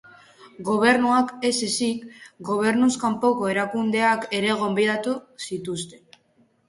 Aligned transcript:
Gobernuak 0.69 1.33
ez 1.49 1.51
ezik, 1.67 2.07
gobernuz 2.49 2.91
kanpoko 3.03 3.51
erakundeak 3.53 4.27
ere 4.39 4.57
gonbidatu 4.63 5.15
zituzten. 5.49 6.23